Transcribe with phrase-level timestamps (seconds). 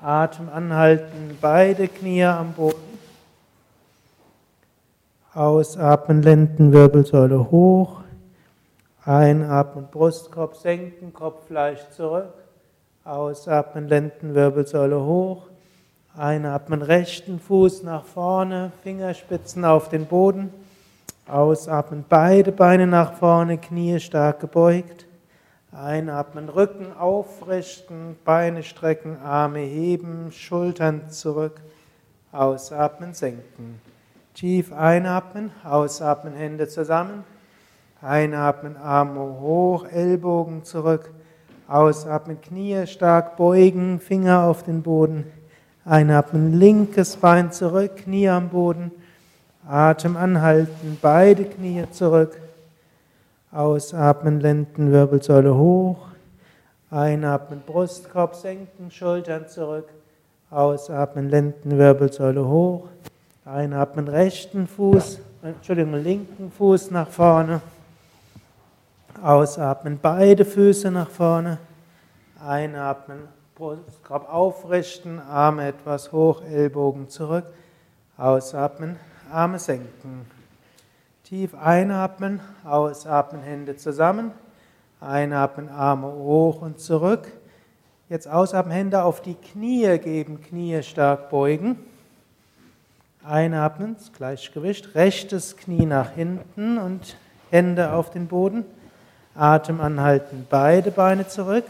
[0.00, 2.98] Atem anhalten, beide Knie am Boden.
[5.34, 8.00] Ausatmen, Lendenwirbelsäule hoch.
[9.04, 12.32] Einatmen, Brustkorb senken, Kopf leicht zurück.
[13.04, 15.48] Ausatmen, Lendenwirbelsäule hoch.
[16.16, 20.50] Einatmen, rechten Fuß nach vorne, Fingerspitzen auf den Boden.
[21.28, 25.04] Ausatmen, beide Beine nach vorne, Knie stark gebeugt.
[25.74, 31.60] Einatmen, Rücken aufrichten, Beine strecken, Arme heben, Schultern zurück.
[32.30, 33.80] Ausatmen, senken.
[34.34, 37.24] Tief einatmen, ausatmen, Hände zusammen.
[38.00, 41.10] Einatmen, Arme hoch, Ellbogen zurück.
[41.66, 45.24] Ausatmen, Knie stark beugen, Finger auf den Boden.
[45.84, 48.92] Einatmen, linkes Bein zurück, Knie am Boden.
[49.66, 52.38] Atem anhalten, beide Knie zurück.
[53.54, 56.08] Ausatmen, Lendenwirbelsäule hoch.
[56.90, 59.88] Einatmen, Brustkorb senken, Schultern zurück.
[60.50, 62.88] Ausatmen, Lendenwirbelsäule hoch.
[63.44, 67.60] Einatmen, rechten Fuß, Entschuldigung, linken Fuß nach vorne.
[69.22, 71.58] Ausatmen, beide Füße nach vorne.
[72.44, 73.18] Einatmen,
[73.54, 77.44] Brustkorb aufrichten, Arme etwas hoch, Ellbogen zurück.
[78.16, 78.96] Ausatmen,
[79.30, 80.33] Arme senken.
[81.24, 84.32] Tief einatmen, ausatmen, Hände zusammen.
[85.00, 87.32] Einatmen, Arme hoch und zurück.
[88.10, 91.78] Jetzt ausatmen, Hände auf die Knie geben, Knie stark beugen.
[93.24, 97.16] Einatmen, das Gleichgewicht, rechtes Knie nach hinten und
[97.50, 98.66] Hände auf den Boden.
[99.34, 101.64] Atem anhalten, beide Beine zurück.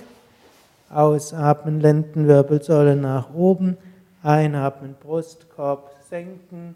[0.91, 3.77] Ausatmen, Lendenwirbelsäule nach oben.
[4.21, 6.75] Einatmen, Brustkorb senken.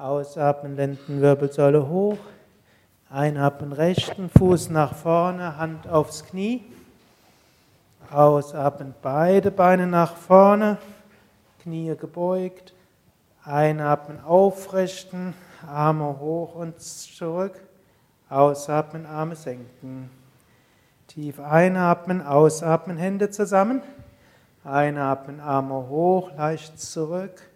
[0.00, 2.16] Ausatmen, Lendenwirbelsäule hoch.
[3.10, 6.64] Einatmen, rechten Fuß nach vorne, Hand aufs Knie.
[8.10, 10.78] Ausatmen, beide Beine nach vorne,
[11.62, 12.72] Knie gebeugt.
[13.44, 15.34] Einatmen, aufrichten,
[15.68, 17.60] Arme hoch und zurück.
[18.30, 20.08] Ausatmen, Arme senken.
[21.08, 23.82] Tief einatmen, ausatmen, Hände zusammen.
[24.64, 27.49] Einatmen, Arme hoch, leicht zurück.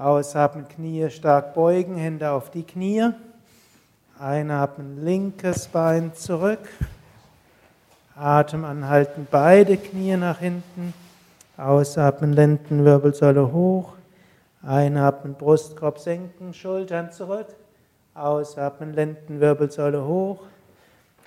[0.00, 3.10] Ausatmen, Knie stark beugen, Hände auf die Knie.
[4.18, 6.66] Einatmen, linkes Bein zurück.
[8.16, 10.94] Atem anhalten, beide Knie nach hinten.
[11.58, 13.92] Ausatmen, Lendenwirbelsäule hoch.
[14.62, 17.48] Einatmen, Brustkorb senken, Schultern zurück.
[18.14, 20.44] Ausatmen, Lendenwirbelsäule hoch.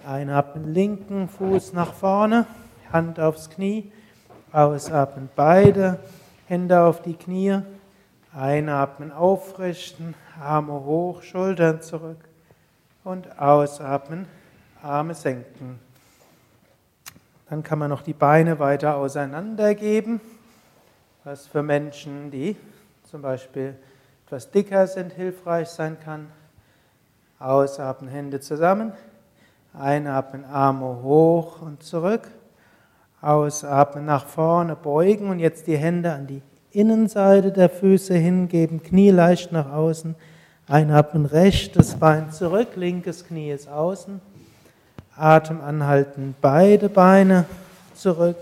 [0.04, 2.48] Einatmen, linken Fuß nach vorne,
[2.92, 3.92] Hand aufs Knie.
[4.52, 6.00] Ausatmen, beide
[6.48, 7.62] Hände auf die Knie.
[8.36, 12.18] Einatmen, aufrichten, Arme hoch, Schultern zurück
[13.04, 14.26] und ausatmen,
[14.82, 15.80] Arme senken.
[17.50, 20.20] Dann kann man noch die Beine weiter auseinandergeben,
[21.24, 22.56] was für Menschen, die
[23.04, 23.76] zum Beispiel
[24.26, 26.32] etwas dicker sind, hilfreich sein kann.
[27.38, 28.94] Ausatmen, Hände zusammen.
[29.74, 32.28] Einatmen, Arme hoch und zurück.
[33.22, 36.42] Ausatmen, nach vorne beugen und jetzt die Hände an die
[36.74, 40.16] Innenseite der Füße hingeben, Knie leicht nach außen.
[40.68, 44.20] Einatmen, rechtes Bein zurück, linkes Knie ist außen.
[45.16, 47.46] Atem anhalten, beide Beine
[47.94, 48.38] zurück.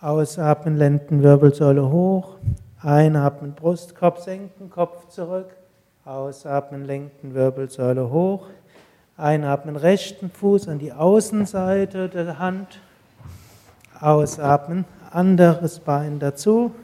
[0.00, 2.36] Ausatmen, Lendenwirbelsäule hoch.
[2.80, 5.50] Einatmen, Brustkorb senken, Kopf zurück.
[6.04, 8.46] Ausatmen, Lendenwirbelsäule hoch.
[9.16, 12.80] Einatmen, rechten Fuß an die Außenseite der Hand.
[14.00, 14.84] Ausatmen,
[15.14, 16.74] anderes Bein dazu.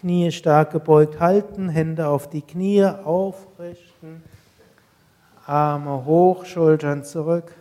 [0.00, 4.22] Knie stark gebeugt halten, Hände auf die Knie aufrichten.
[5.46, 7.54] Arme hoch, Schultern zurück.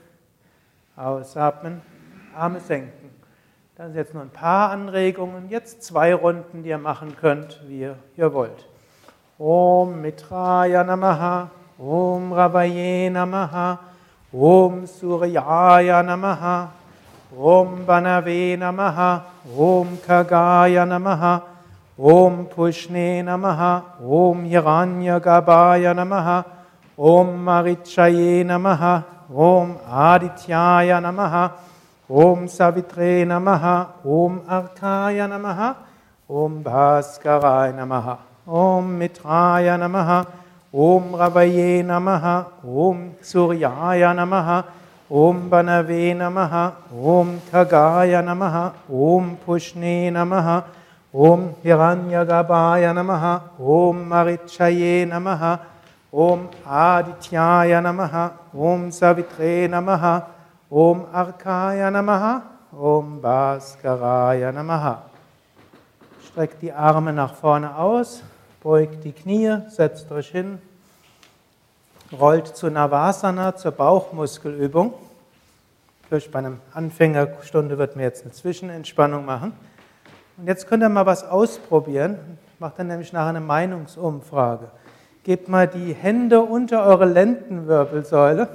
[0.96, 1.82] Ausatmen,
[2.36, 3.10] Arme senken.
[3.76, 5.50] Das sind jetzt nur ein paar Anregungen.
[5.50, 8.68] Jetzt zwei Runden, die ihr machen könnt, wie ihr wollt.
[9.38, 13.80] Om Mitraya Namaha, Om Ravaye Namaha,
[14.32, 16.72] Om Suryaya Namaha,
[17.34, 17.68] ॐ
[18.26, 19.00] वे नमः
[19.68, 21.24] ॐ खगाय नमः
[22.12, 23.62] ॐ पुष्णे नमः
[24.18, 26.30] ॐ यगान्यगवाय नमः
[27.12, 28.84] ॐ मरिचये नमः
[29.48, 29.74] ॐ
[30.08, 31.36] आदित्याय नमः
[32.26, 33.66] ॐ सवित्रे नमः
[34.20, 35.64] ॐ अर्थाय नमः
[36.44, 38.16] ॐ भास्कराय नमः
[38.62, 40.14] ॐ मित्राय नमः
[40.90, 42.30] ॐ रवये नमः
[42.86, 44.50] ॐ सूर्याय नमः
[45.14, 50.64] Om Banave Namaha, Om Kagaya Namaha, Om Pushne Namaha,
[51.14, 55.60] Om Hiranyagabhaya Namaha, Om Marichaye Namaha,
[56.12, 60.26] Om Adityaya Namaha, Om Savitre Namaha,
[60.72, 64.98] Om Arkaya Namaha, Om Bhaskaraya Namaha.
[66.26, 68.24] Streckt die Arme nach vorne aus,
[68.64, 70.58] beugt die Knie, setzt euch hin,
[72.20, 74.94] rollt zu Navasana, zur Bauchmuskelübung.
[76.08, 79.54] Vielleicht bei einer Anfängerstunde wird mir jetzt eine Zwischenentspannung machen.
[80.38, 82.18] Und jetzt könnt ihr mal was ausprobieren.
[82.54, 84.68] Ich mache dann nämlich nachher eine Meinungsumfrage.
[85.24, 88.50] Gebt mal die Hände unter eure Lendenwirbelsäule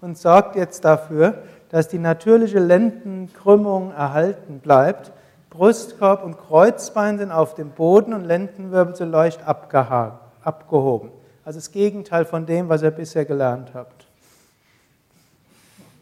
[0.00, 5.12] und sorgt jetzt dafür, dass die natürliche Lendenkrümmung erhalten bleibt.
[5.50, 11.10] Brustkorb und Kreuzbein sind auf dem Boden und Lendenwirbelsäule leicht abgehoben.
[11.46, 14.08] Also das Gegenteil von dem, was ihr bisher gelernt habt.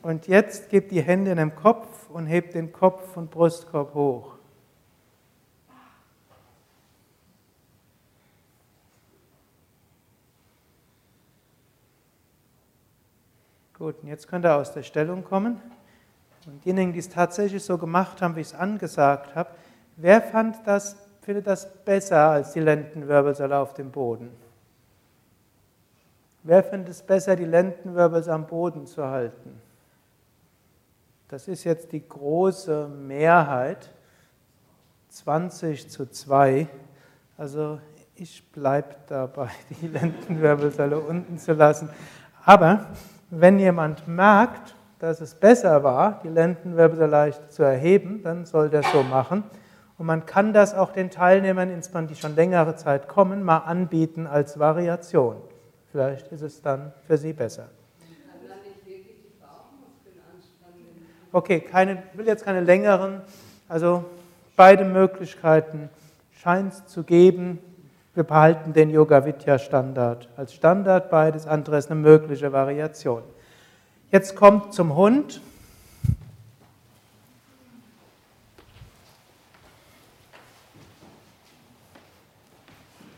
[0.01, 4.37] Und jetzt gebt die Hände in den Kopf und hebt den Kopf und Brustkorb hoch.
[13.79, 15.61] Gut, und jetzt könnt ihr aus der Stellung kommen.
[16.47, 19.51] Und diejenigen, die es tatsächlich so gemacht haben, wie ich es angesagt habe,
[19.97, 24.31] wer fand das, findet das besser als die Lendenwirbelsäule auf dem Boden?
[26.47, 29.59] Wer findet es besser, die Lendenwirbelsäule am Boden zu halten?
[31.29, 33.91] Das ist jetzt die große Mehrheit,
[35.09, 36.69] 20 zu 2.
[37.39, 37.81] Also
[38.15, 39.49] ich bleibe dabei,
[39.81, 41.89] die Lendenwirbelsäule unten zu lassen.
[42.45, 42.89] Aber
[43.31, 48.83] wenn jemand merkt, dass es besser war, die Lendenwirbel leicht zu erheben, dann soll der
[48.83, 49.45] so machen.
[49.97, 54.27] Und man kann das auch den Teilnehmern, insbesondere die schon längere Zeit kommen, mal anbieten
[54.27, 55.37] als Variation.
[55.95, 57.69] Vielleicht ist es dann für sie besser.
[61.31, 63.21] Okay, keine, ich will jetzt keine längeren,
[63.69, 64.05] also
[64.57, 65.89] beide Möglichkeiten
[66.33, 67.61] scheint es zu geben.
[68.13, 73.23] Wir behalten den Yoga Vidya Standard als Standard bei, das andere ist eine mögliche Variation.
[74.11, 75.41] Jetzt kommt zum Hund.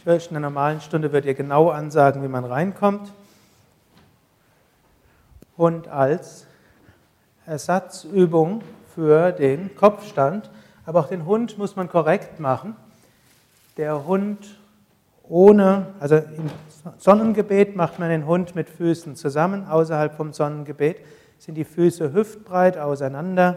[0.06, 3.12] In einer normalen Stunde wird ihr genau ansagen, wie man reinkommt.
[5.58, 6.46] Hund als
[7.44, 8.62] Ersatzübung
[8.94, 10.48] für den Kopfstand.
[10.84, 12.76] Aber auch den Hund muss man korrekt machen.
[13.78, 14.60] Der Hund
[15.24, 16.50] ohne, also im
[16.98, 20.98] Sonnengebet macht man den Hund mit Füßen zusammen, außerhalb vom Sonnengebet
[21.40, 23.56] sind die Füße hüftbreit auseinander.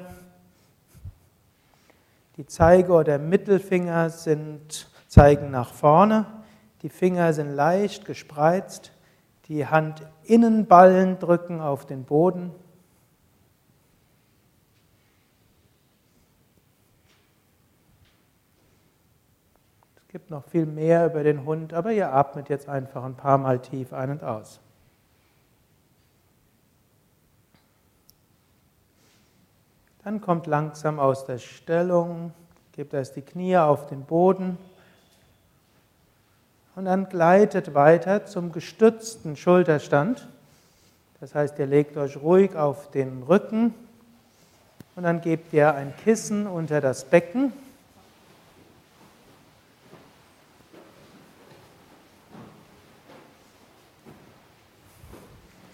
[2.38, 6.26] Die Zeige oder Mittelfinger sind, zeigen nach vorne,
[6.82, 8.92] die Finger sind leicht gespreizt,
[9.48, 12.52] die Handinnenballen drücken auf den Boden.
[20.10, 23.60] gibt noch viel mehr über den Hund, aber ihr atmet jetzt einfach ein paar Mal
[23.60, 24.60] tief ein und aus.
[30.04, 32.34] Dann kommt langsam aus der Stellung,
[32.72, 34.58] gebt erst die Knie auf den Boden
[36.80, 40.30] und dann gleitet weiter zum gestützten Schulterstand.
[41.20, 43.74] Das heißt, ihr legt euch ruhig auf den Rücken
[44.96, 47.52] und dann gebt ihr ein Kissen unter das Becken.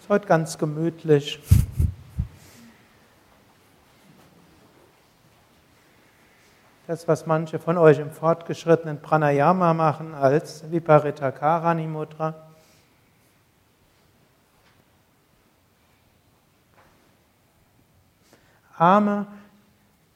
[0.00, 1.38] Ist heute ganz gemütlich.
[6.96, 12.34] Das, was manche von euch im fortgeschrittenen Pranayama machen als Viparita Karani Mudra.
[18.78, 19.26] Arme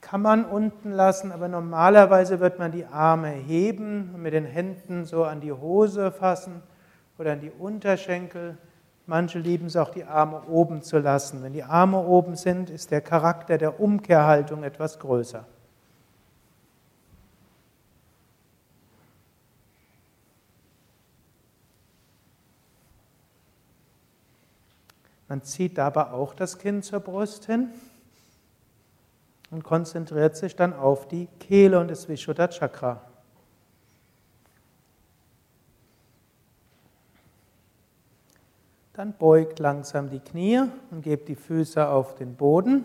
[0.01, 5.05] kann man unten lassen, aber normalerweise wird man die Arme heben und mit den Händen
[5.05, 6.63] so an die Hose fassen
[7.19, 8.57] oder an die Unterschenkel.
[9.05, 11.43] Manche lieben es auch, die Arme oben zu lassen.
[11.43, 15.45] Wenn die Arme oben sind, ist der Charakter der Umkehrhaltung etwas größer.
[25.31, 27.69] Man zieht dabei auch das Kinn zur Brust hin
[29.53, 33.01] und konzentriert sich dann auf die Kehle und das Vishuddha Chakra.
[38.95, 42.85] Dann beugt langsam die Knie und gebt die Füße auf den Boden.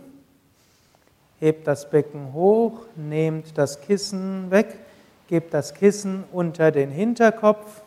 [1.40, 4.82] Hebt das Becken hoch, nehmt das Kissen weg,
[5.26, 7.82] gebt das Kissen unter den Hinterkopf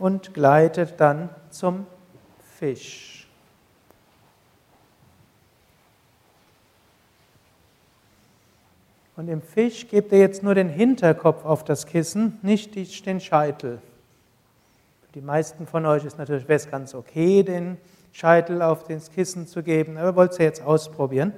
[0.00, 1.86] und gleitet dann zum
[2.64, 3.26] Fisch.
[9.16, 13.82] Und im Fisch gebt ihr jetzt nur den Hinterkopf auf das Kissen, nicht den Scheitel.
[15.02, 17.76] Für die meisten von euch ist natürlich wäre es ganz okay, den
[18.12, 21.34] Scheitel auf das Kissen zu geben, aber wollt ihr jetzt ausprobieren.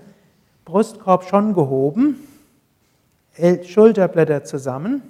[0.64, 2.20] Brustkorb schon gehoben,
[3.64, 5.02] Schulterblätter zusammen,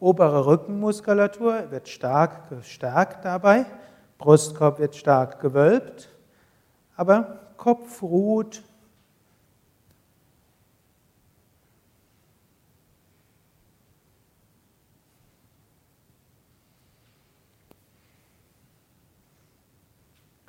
[0.00, 3.66] obere Rückenmuskulatur wird stark gestärkt dabei,
[4.18, 6.08] Brustkorb wird stark gewölbt,
[6.96, 8.62] aber Kopf ruht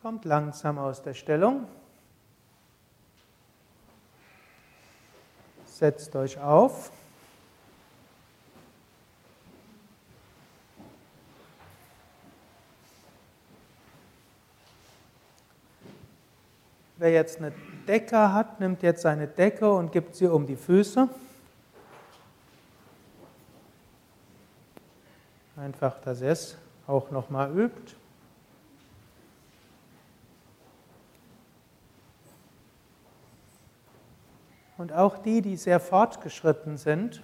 [0.05, 1.67] Kommt langsam aus der Stellung.
[5.65, 6.91] Setzt euch auf.
[17.05, 17.53] Wer jetzt eine
[17.87, 21.07] Decke hat, nimmt jetzt seine Decke und gibt sie um die Füße.
[25.55, 26.57] Einfach, dass er es
[26.87, 27.95] auch nochmal übt.
[34.79, 37.21] Und auch die, die sehr fortgeschritten sind,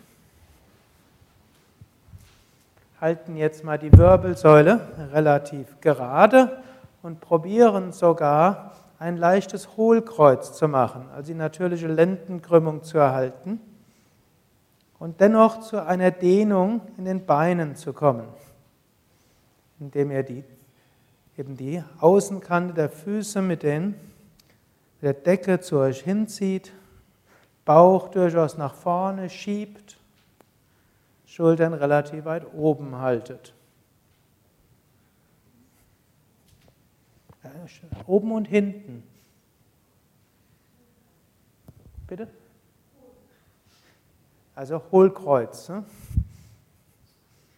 [3.00, 6.62] halten jetzt mal die Wirbelsäule relativ gerade
[7.02, 13.60] und probieren sogar ein leichtes Hohlkreuz zu machen, also die natürliche Lendenkrümmung zu erhalten
[15.00, 18.28] und dennoch zu einer Dehnung in den Beinen zu kommen,
[19.80, 20.44] indem ihr die,
[21.36, 26.72] eben die Außenkante der Füße mit, den, mit der Decke zu euch hinzieht
[27.66, 29.98] Bauch durchaus nach vorne schiebt,
[31.26, 33.56] Schultern relativ weit oben haltet.
[38.08, 39.04] Oben und hinten.
[42.08, 42.28] Bitte?
[44.56, 45.70] Also Hohlkreuz.
[45.70, 45.86] Ne?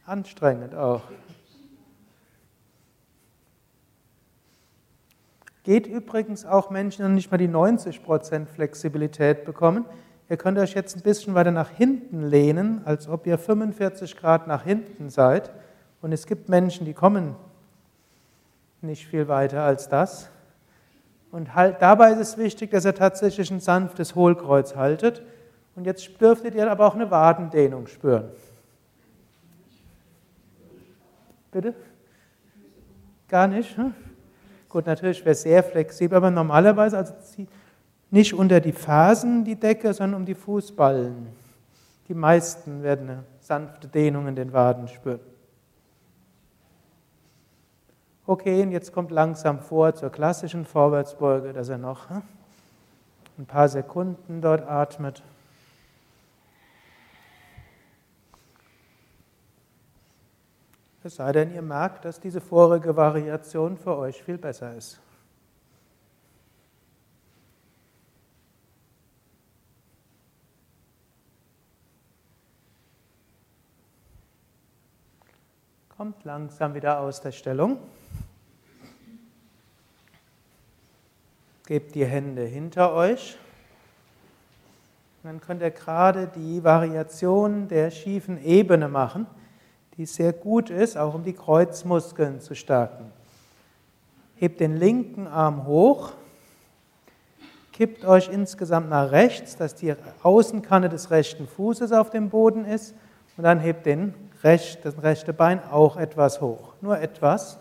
[0.06, 1.02] Anstrengend auch.
[5.64, 9.86] Geht übrigens auch Menschen, die nicht mal die 90% Flexibilität bekommen.
[10.30, 14.48] Ihr könnt euch jetzt ein bisschen weiter nach hinten lehnen, als ob ihr 45 Grad
[14.48, 15.52] nach hinten seid.
[16.02, 17.36] Und es gibt Menschen, die kommen
[18.84, 20.30] nicht viel weiter als das.
[21.32, 25.24] Und halt, dabei ist es wichtig, dass ihr tatsächlich ein sanftes Hohlkreuz haltet.
[25.76, 28.30] Und jetzt dürftet ihr aber auch eine Wadendehnung spüren.
[31.52, 31.74] Bitte?
[33.28, 33.76] Gar nicht?
[33.78, 33.94] Hm?
[34.70, 37.14] Gut, natürlich wäre sehr flexibel, aber normalerweise also
[38.12, 41.28] nicht unter die Fersen die Decke, sondern um die Fußballen.
[42.08, 45.20] Die meisten werden eine sanfte Dehnung in den Waden spüren.
[48.26, 52.22] Okay, und jetzt kommt langsam vor zur klassischen Vorwärtsbeuge, dass er noch hm,
[53.38, 55.22] ein paar Sekunden dort atmet.
[61.04, 65.02] Es sei denn, ihr merkt, dass diese vorige Variation für euch viel besser ist.
[75.98, 77.80] Kommt langsam wieder aus der Stellung.
[81.66, 83.38] Gebt die Hände hinter euch.
[85.24, 89.28] dann könnt ihr gerade die Variation der schiefen Ebene machen
[89.98, 93.12] die sehr gut ist, auch um die Kreuzmuskeln zu stärken.
[94.36, 96.12] Hebt den linken Arm hoch,
[97.72, 102.96] kippt euch insgesamt nach rechts, dass die Außenkante des rechten Fußes auf dem Boden ist
[103.38, 107.60] und dann hebt den recht, das rechte Bein auch etwas hoch, nur etwas.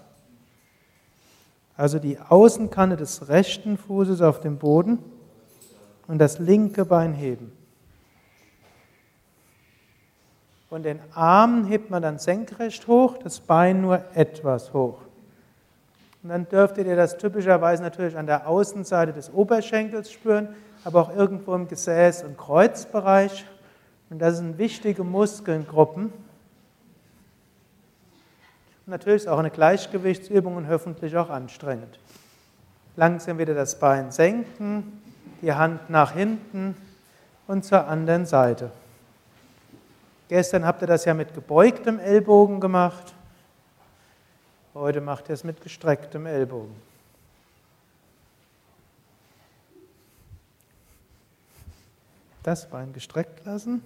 [1.76, 4.98] Also die Außenkante des rechten Fußes auf dem Boden
[6.06, 7.52] und das linke Bein heben.
[10.68, 14.98] Und den Arm hebt man dann senkrecht hoch, das Bein nur etwas hoch.
[16.22, 20.48] Und dann dürftet ihr das typischerweise natürlich an der Außenseite des Oberschenkels spüren,
[20.84, 23.44] aber auch irgendwo im Gesäß- und Kreuzbereich.
[24.08, 26.12] Und das sind wichtige Muskelgruppen.
[28.86, 31.98] Natürlich ist auch eine Gleichgewichtsübung und hoffentlich auch anstrengend.
[32.96, 35.00] Langsam wieder das Bein senken,
[35.40, 36.76] die Hand nach hinten
[37.46, 38.70] und zur anderen Seite.
[40.28, 43.14] Gestern habt ihr das ja mit gebeugtem Ellbogen gemacht.
[44.74, 46.74] Heute macht ihr es mit gestrecktem Ellbogen.
[52.42, 53.82] Das Bein gestreckt lassen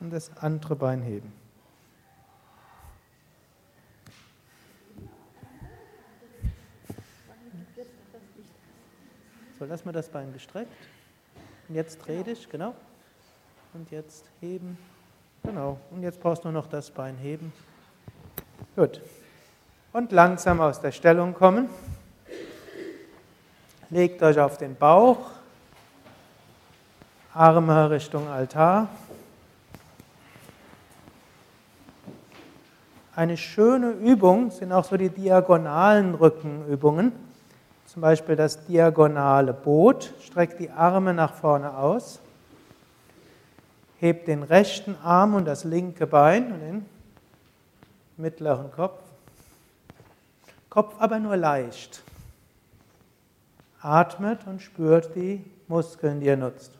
[0.00, 1.32] und das andere Bein heben.
[9.58, 10.70] So, lass mal das Bein gestreckt.
[11.68, 12.74] Und jetzt dreh dich, genau.
[13.72, 14.76] Und jetzt heben.
[15.42, 15.78] Genau.
[15.90, 17.52] Und jetzt brauchst du nur noch das Bein heben.
[18.74, 19.00] Gut.
[19.94, 21.70] Und langsam aus der Stellung kommen.
[23.88, 25.30] Legt euch auf den Bauch.
[27.32, 28.88] Arme Richtung Altar.
[33.14, 37.25] Eine schöne Übung sind auch so die diagonalen Rückenübungen.
[37.86, 40.12] Zum Beispiel das diagonale Boot.
[40.20, 42.20] Streckt die Arme nach vorne aus.
[43.98, 46.86] Hebt den rechten Arm und das linke Bein und den
[48.16, 49.00] mittleren Kopf.
[50.68, 52.02] Kopf aber nur leicht.
[53.80, 56.72] Atmet und spürt die Muskeln, die ihr nutzt.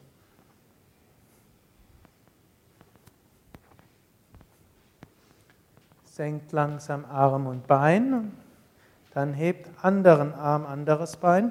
[6.04, 8.33] Senkt langsam Arm und Bein.
[9.16, 11.50] Dann hebt anderen Arm, anderes Bein.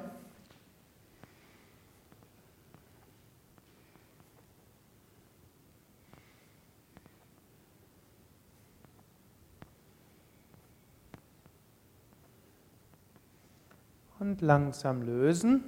[14.20, 15.64] und langsam lösen.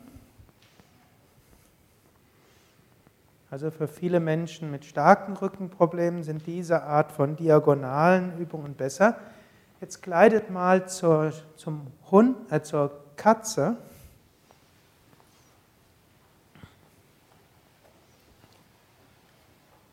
[3.51, 9.19] Also für viele Menschen mit starken Rückenproblemen sind diese Art von diagonalen Übungen besser.
[9.81, 13.77] Jetzt gleitet mal zur, zum Hund, äh, zur Katze.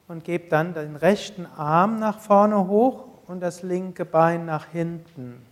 [0.07, 5.45] Und gebt dann den rechten Arm nach vorne hoch und das linke Bein nach hinten.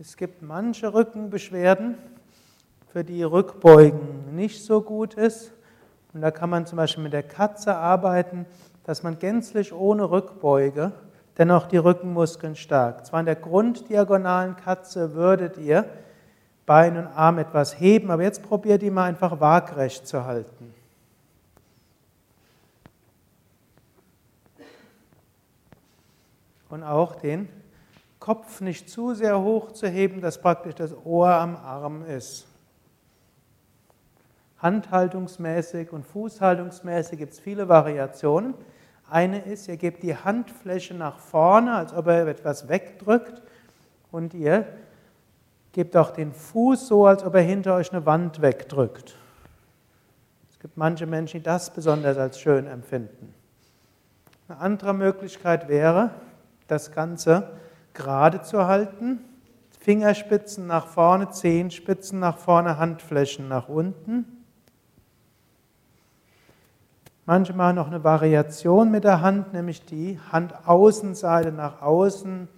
[0.00, 1.96] Es gibt manche Rückenbeschwerden,
[2.92, 5.52] für die Rückbeugen nicht so gut ist.
[6.14, 8.46] Und da kann man zum Beispiel mit der Katze arbeiten,
[8.84, 10.92] dass man gänzlich ohne Rückbeuge
[11.38, 13.06] dennoch die Rückenmuskeln stärkt.
[13.06, 15.86] Zwar in der grunddiagonalen Katze würdet ihr
[16.66, 20.74] Bein und Arm etwas heben, aber jetzt probiert die mal einfach waagrecht zu halten.
[26.68, 27.48] Und auch den
[28.18, 32.46] Kopf nicht zu sehr hoch zu heben, dass praktisch das Ohr am Arm ist.
[34.62, 38.54] Handhaltungsmäßig und fußhaltungsmäßig gibt es viele Variationen.
[39.10, 43.42] Eine ist, ihr gebt die Handfläche nach vorne, als ob er etwas wegdrückt,
[44.12, 44.66] und ihr
[45.72, 49.16] gebt auch den Fuß so, als ob er hinter euch eine Wand wegdrückt.
[50.50, 53.34] Es gibt manche Menschen, die das besonders als schön empfinden.
[54.48, 56.10] Eine andere Möglichkeit wäre,
[56.68, 57.50] das Ganze
[57.94, 59.20] gerade zu halten.
[59.80, 64.41] Fingerspitzen nach vorne, Zehenspitzen nach vorne, Handflächen nach unten.
[67.24, 72.48] Manchmal noch eine Variation mit der Hand, nämlich die Handaußenseite nach außen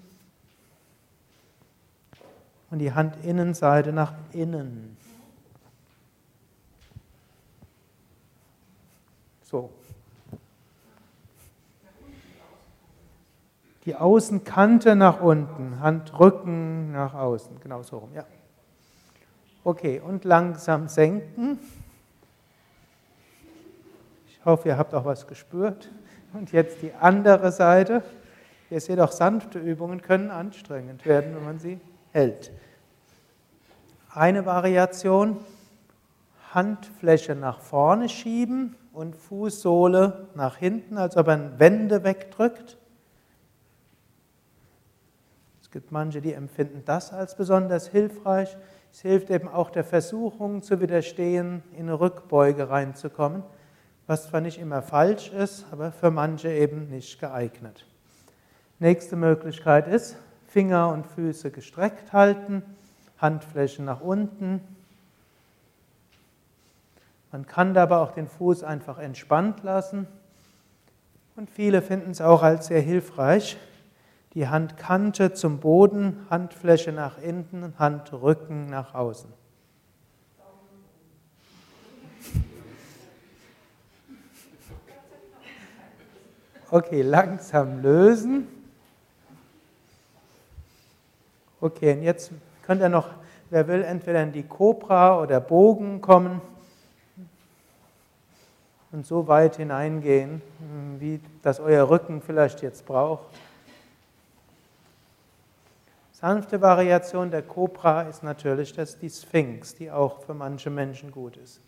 [2.70, 4.96] und die Handinnenseite nach innen.
[9.42, 9.70] So.
[13.85, 18.24] Die Außenkante nach unten, Handrücken nach außen, genau so rum, ja.
[19.62, 21.59] Okay, und langsam senken.
[24.44, 25.90] Ich hoffe, ihr habt auch was gespürt.
[26.35, 28.02] Und jetzt die andere Seite.
[28.68, 31.80] Ihr seht auch, sanfte Übungen können anstrengend werden, wenn man sie
[32.12, 32.52] hält.
[34.11, 35.38] Eine Variation,
[36.52, 42.76] Handfläche nach vorne schieben und Fußsohle nach hinten, als ob man Wände wegdrückt.
[45.62, 48.59] Es gibt manche, die empfinden das als besonders hilfreich.
[48.92, 53.42] Es hilft eben auch der Versuchung zu widerstehen, in eine Rückbeuge reinzukommen,
[54.07, 57.87] was zwar nicht immer falsch ist, aber für manche eben nicht geeignet.
[58.79, 62.62] Nächste Möglichkeit ist, Finger und Füße gestreckt halten,
[63.19, 64.61] Handfläche nach unten.
[67.33, 70.07] Man kann dabei auch den Fuß einfach entspannt lassen.
[71.37, 73.57] Und viele finden es auch als sehr hilfreich,
[74.35, 79.33] die Handkante zum Boden, Handfläche nach innen, Handrücken nach außen.
[86.70, 88.48] Okay, langsam lösen.
[91.61, 92.31] Okay, und jetzt
[92.62, 93.11] könnt ihr noch,
[93.50, 96.40] wer will, entweder in die Cobra oder Bogen kommen
[98.92, 100.40] und so weit hineingehen,
[100.98, 103.27] wie das euer Rücken vielleicht jetzt braucht.
[106.12, 111.37] Sanfte Variation der Cobra ist natürlich das, die Sphinx, die auch für manche Menschen gut
[111.37, 111.61] ist.
[111.61, 111.62] Es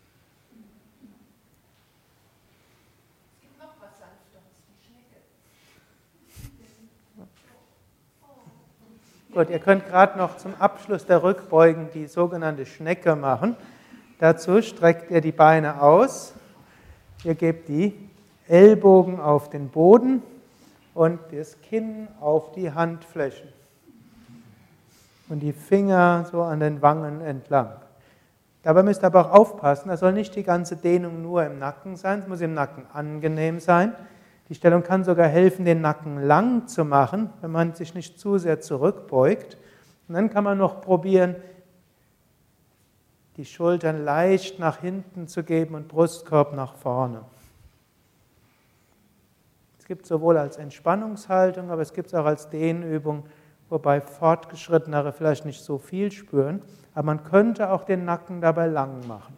[3.42, 5.16] gibt noch was Sanfteres, die Schnecke.
[9.37, 13.55] Gut, ihr könnt gerade noch zum Abschluss der Rückbeugen die sogenannte Schnecke machen.
[14.18, 16.33] Dazu streckt ihr die Beine aus.
[17.22, 17.92] Ihr gebt die
[18.49, 20.22] Ellbogen auf den Boden
[20.94, 23.51] und das Kinn auf die Handflächen
[25.29, 27.72] und die Finger so an den Wangen entlang.
[28.62, 31.96] Dabei müsst ihr aber auch aufpassen, da soll nicht die ganze Dehnung nur im Nacken
[31.96, 33.92] sein, es muss im Nacken angenehm sein.
[34.48, 38.38] Die Stellung kann sogar helfen, den Nacken lang zu machen, wenn man sich nicht zu
[38.38, 39.56] sehr zurückbeugt.
[40.09, 41.37] Und dann kann man noch probieren,
[43.37, 47.22] die Schultern leicht nach hinten zu geben und Brustkorb nach vorne.
[49.78, 53.24] Es gibt sowohl als Entspannungshaltung, aber es gibt es auch als Dehnübung
[53.68, 56.62] wobei Fortgeschrittenere vielleicht nicht so viel spüren,
[56.94, 59.37] aber man könnte auch den Nacken dabei lang machen.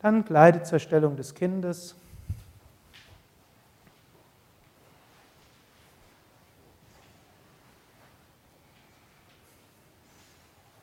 [0.00, 1.94] Dann gleite zur Stellung des Kindes.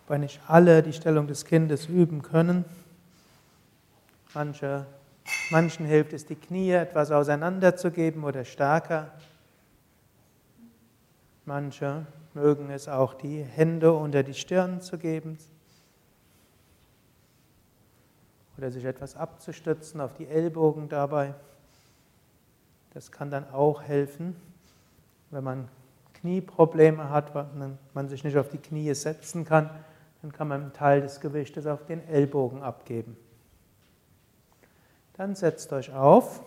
[0.08, 2.63] Weil nicht alle die Stellung des Kindes üben können.
[4.34, 4.86] Manche
[5.49, 9.12] Manchen hilft es, die Knie etwas auseinanderzugeben oder stärker.
[11.45, 15.38] Manche mögen es auch, die Hände unter die Stirn zu geben
[18.58, 21.34] oder sich etwas abzustützen auf die Ellbogen dabei.
[22.93, 24.36] Das kann dann auch helfen,
[25.30, 25.67] wenn man
[26.13, 29.70] Knieprobleme hat, wenn man sich nicht auf die Knie setzen kann,
[30.22, 33.15] dann kann man einen Teil des Gewichtes auf den Ellbogen abgeben.
[35.13, 36.41] Dann setzt euch auf,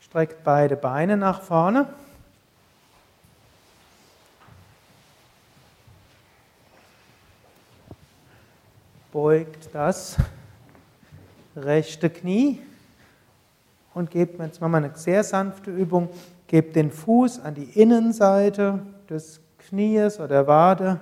[0.00, 1.86] streckt beide Beine nach vorne.
[9.12, 10.16] Beugt das
[11.56, 12.60] rechte Knie
[13.94, 16.08] und gebt, jetzt machen wir eine sehr sanfte Übung,
[16.46, 21.00] gebt den Fuß an die Innenseite des Knies oder Wade,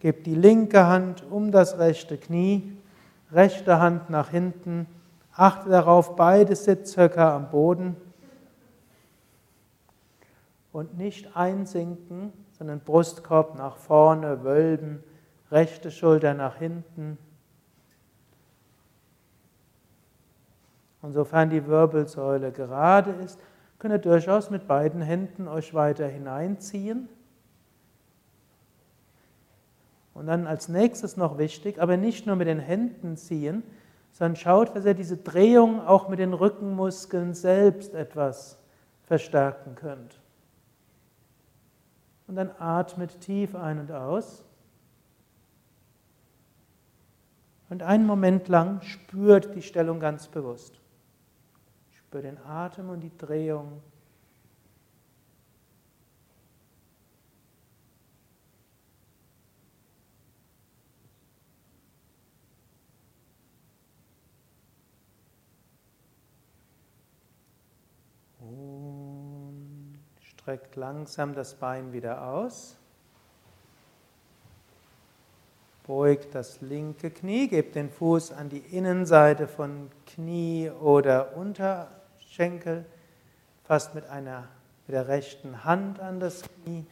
[0.00, 2.76] gebt die linke Hand um das rechte Knie
[3.32, 4.86] rechte Hand nach hinten.
[5.34, 7.96] Achte darauf, beide Sitzhöcker am Boden.
[10.72, 15.02] Und nicht einsinken, sondern Brustkorb nach vorne, wölben,
[15.50, 17.18] rechte Schulter nach hinten.
[21.02, 23.38] Und sofern die Wirbelsäule gerade ist,
[23.78, 27.08] könnt ihr durchaus mit beiden Händen euch weiter hineinziehen
[30.16, 33.62] und dann als nächstes noch wichtig, aber nicht nur mit den Händen ziehen,
[34.12, 38.58] sondern schaut, dass ihr diese Drehung auch mit den Rückenmuskeln selbst etwas
[39.02, 40.18] verstärken könnt.
[42.26, 44.42] Und dann atmet tief ein und aus.
[47.68, 50.80] Und einen Moment lang spürt die Stellung ganz bewusst.
[52.16, 53.82] Spürt den Atem und die Drehung
[70.22, 72.78] Streckt langsam das Bein wieder aus.
[75.86, 81.36] Beugt das linke Knie, gebt den Fuß an die Innenseite von Knie oder
[82.36, 82.84] Unterschenkel,
[83.64, 84.44] fasst mit, einer,
[84.86, 86.84] mit der rechten Hand an das Knie.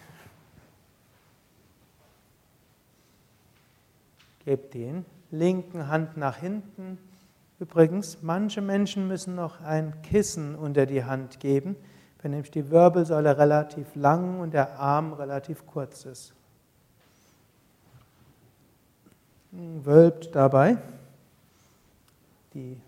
[4.47, 6.97] Gebt die linken Hand nach hinten.
[7.61, 11.77] Übrigens, manche Menschen müssen noch ein Kissen unter die Hand geben,
[12.23, 16.33] wenn nämlich die Wirbelsäule relativ lang und der Arm relativ kurz ist.
[19.53, 20.79] Wölbt dabei.
[22.55, 22.81] Die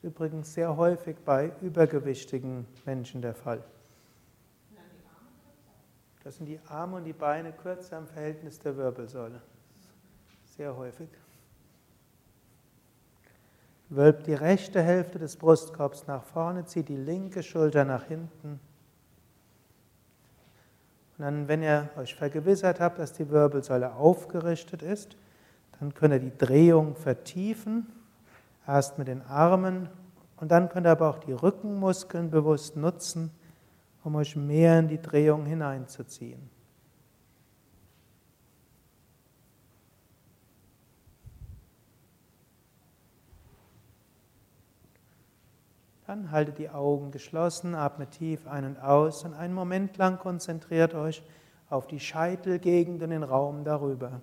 [0.00, 3.62] ist übrigens sehr häufig bei übergewichtigen Menschen der Fall.
[6.24, 9.42] Das sind die Arme und die Beine kürzer im Verhältnis der Wirbelsäule.
[10.56, 11.08] Sehr häufig.
[13.90, 18.58] Wölbt die rechte Hälfte des Brustkorbs nach vorne, zieht die linke Schulter nach hinten.
[21.18, 25.18] Und dann, wenn ihr euch vergewissert habt, dass die Wirbelsäule aufgerichtet ist,
[25.78, 27.99] dann könnt ihr die Drehung vertiefen.
[28.70, 29.88] Erst mit den Armen
[30.36, 33.32] und dann könnt ihr aber auch die Rückenmuskeln bewusst nutzen,
[34.04, 36.48] um euch mehr in die Drehung hineinzuziehen.
[46.06, 50.94] Dann haltet die Augen geschlossen, atmet tief ein und aus und einen Moment lang konzentriert
[50.94, 51.24] euch
[51.68, 54.22] auf die Scheitelgegend und den Raum darüber.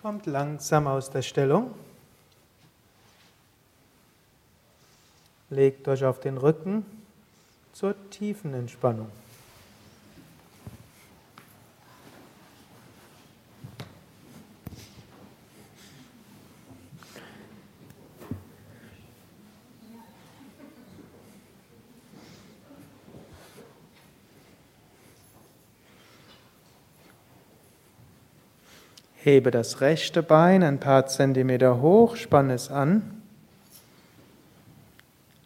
[0.00, 1.74] Kommt langsam aus der Stellung.
[5.50, 6.84] Legt euch auf den Rücken
[7.72, 9.10] zur tiefen Entspannung.
[29.26, 33.24] Hebe das rechte Bein ein paar Zentimeter hoch, spanne es an.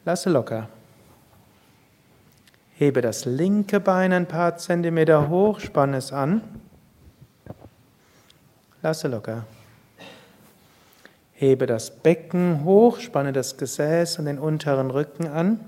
[0.05, 0.69] Lasse locker.
[2.75, 6.43] Hebe das linke Bein ein paar Zentimeter hoch, spanne es an.
[8.83, 9.47] Lasse locker.
[11.33, 15.59] Hebe das Becken hoch, spanne das Gesäß und den unteren Rücken an.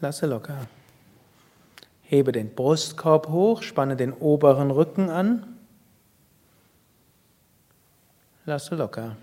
[0.00, 0.66] Lasse locker.
[2.14, 5.56] Hebe den Brustkorb hoch, spanne den oberen Rücken an.
[8.46, 9.16] Lasse locker.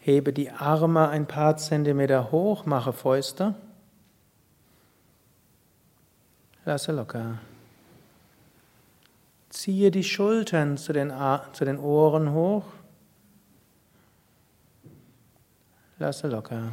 [0.00, 3.54] Hebe die Arme ein paar Zentimeter hoch, mache Fäuste.
[6.64, 7.40] Lasse locker.
[9.50, 11.12] Ziehe die Schultern zu den,
[11.52, 12.64] zu den Ohren hoch.
[15.98, 16.72] Lasse locker.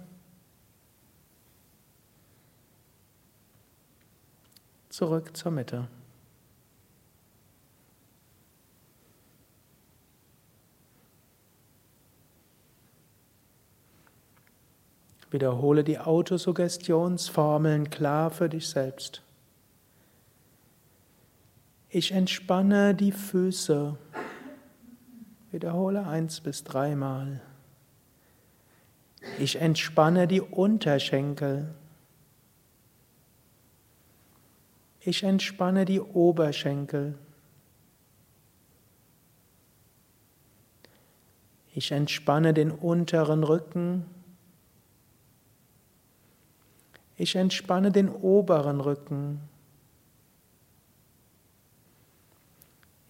[4.91, 5.87] Zurück zur Mitte.
[15.31, 19.23] Wiederhole die Autosuggestionsformeln klar für dich selbst.
[21.89, 23.97] Ich entspanne die Füße.
[25.51, 27.41] Wiederhole eins bis dreimal.
[29.39, 31.73] Ich entspanne die Unterschenkel.
[35.03, 37.17] Ich entspanne die Oberschenkel.
[41.73, 44.05] Ich entspanne den unteren Rücken.
[47.17, 49.41] Ich entspanne den oberen Rücken.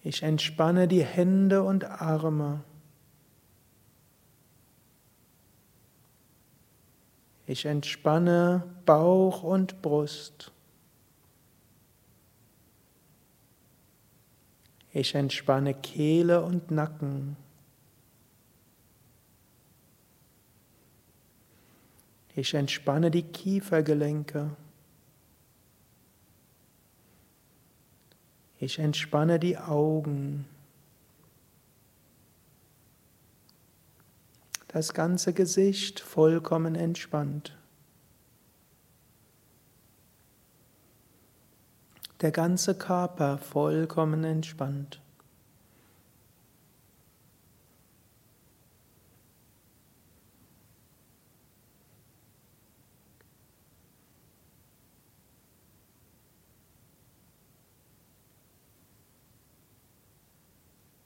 [0.02, 2.64] Ich entspanne die Hände und Arme.
[7.46, 10.51] Ich entspanne Bauch und Brust.
[14.92, 17.36] Ich entspanne Kehle und Nacken.
[22.34, 24.56] Ich entspanne die Kiefergelenke.
[28.58, 30.46] Ich entspanne die Augen.
[34.68, 37.58] Das ganze Gesicht vollkommen entspannt.
[42.22, 45.00] Der ganze Körper vollkommen entspannt.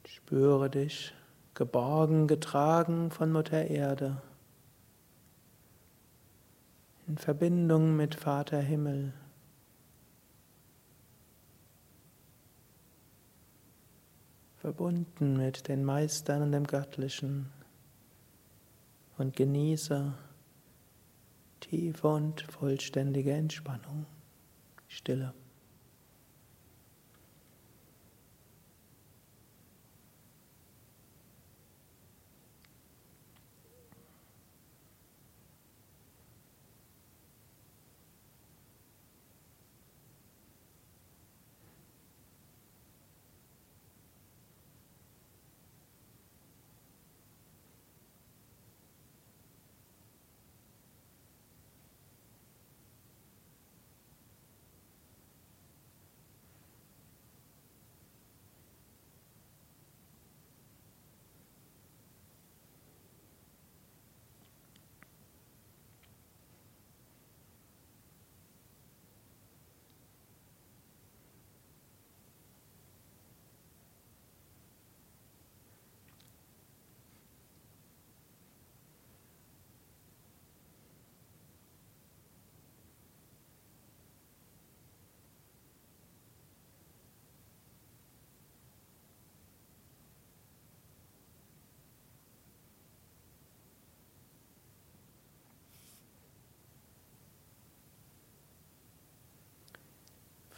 [0.05, 1.15] Spüre dich
[1.55, 4.21] geborgen, getragen von Mutter Erde,
[7.07, 9.15] in Verbindung mit Vater Himmel.
[14.67, 17.53] Verbunden mit den Meistern und dem Göttlichen
[19.17, 20.13] und genieße
[21.61, 24.07] tiefe und vollständige Entspannung,
[24.89, 25.33] Stille.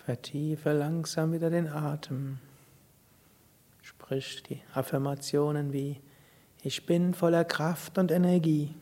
[0.08, 2.38] Vertiefe langsam wieder den Atem.
[3.82, 6.00] Sprich die Affirmationen wie
[6.62, 8.74] Ich bin voller Kraft und Energie.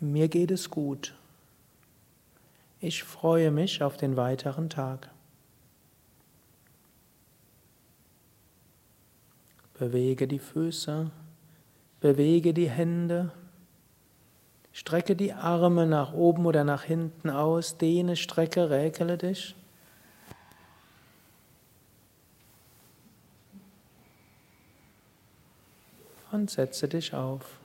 [0.00, 1.14] Mir geht es gut.
[2.80, 5.10] Ich freue mich auf den weiteren Tag.
[9.74, 11.10] Bewege die Füße,
[12.00, 13.32] bewege die Hände,
[14.78, 19.56] Strecke die Arme nach oben oder nach hinten aus, dehne, strecke, räkele dich.
[26.30, 27.57] Und setze dich auf.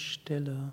[0.00, 0.72] Stille.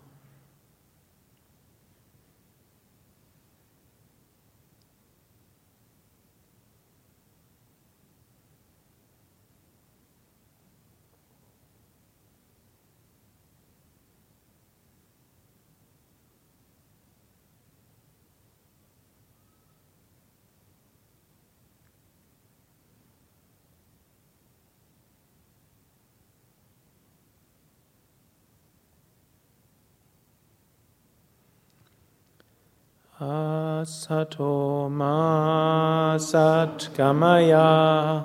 [33.19, 38.23] Asato ma satgamaya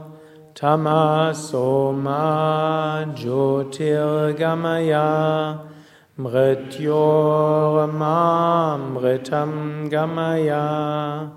[0.55, 5.61] tamaso ma jyotirgamaya
[6.19, 8.19] mrityorma
[8.93, 11.31] mritam gamaya.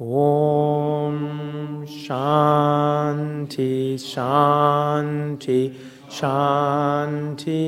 [0.00, 5.76] Om Shanti Shanti
[6.08, 7.60] Shanti.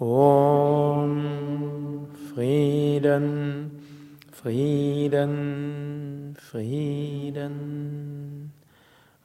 [0.00, 1.51] Om
[2.34, 3.70] Frieden,
[4.32, 8.52] Frieden, Frieden.